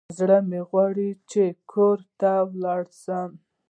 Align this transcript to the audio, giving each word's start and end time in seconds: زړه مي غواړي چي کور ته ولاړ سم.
زړه 0.17 0.37
مي 0.49 0.61
غواړي 0.69 1.09
چي 1.31 1.45
کور 1.71 1.97
ته 2.19 2.31
ولاړ 2.49 2.81
سم. 3.03 3.29